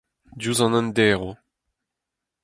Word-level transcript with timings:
diouzh 0.39 0.63
an 0.65 0.77
enderv. 0.79 1.21